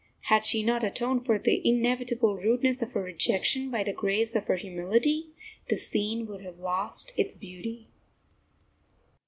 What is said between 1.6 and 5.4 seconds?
inevitable rudeness of her rejection by the grace of her humility,